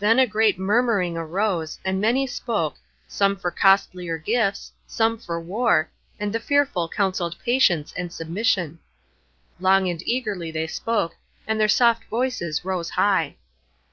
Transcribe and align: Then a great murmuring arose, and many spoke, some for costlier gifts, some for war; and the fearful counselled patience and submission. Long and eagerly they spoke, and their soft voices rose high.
Then 0.00 0.18
a 0.18 0.26
great 0.26 0.58
murmuring 0.58 1.16
arose, 1.16 1.78
and 1.84 2.00
many 2.00 2.26
spoke, 2.26 2.74
some 3.06 3.36
for 3.36 3.52
costlier 3.52 4.18
gifts, 4.18 4.72
some 4.84 5.16
for 5.16 5.40
war; 5.40 5.88
and 6.18 6.32
the 6.32 6.40
fearful 6.40 6.88
counselled 6.88 7.38
patience 7.44 7.94
and 7.96 8.12
submission. 8.12 8.80
Long 9.60 9.86
and 9.88 10.02
eagerly 10.04 10.50
they 10.50 10.66
spoke, 10.66 11.14
and 11.46 11.60
their 11.60 11.68
soft 11.68 12.02
voices 12.06 12.64
rose 12.64 12.90
high. 12.90 13.36